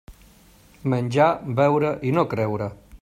Menjar, 0.93 1.27
beure 1.61 1.93
i 2.11 2.15
no 2.17 2.25
creure. 2.33 2.73